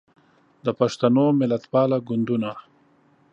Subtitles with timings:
[0.65, 2.51] د پښتنو ملتپاله ګوندونه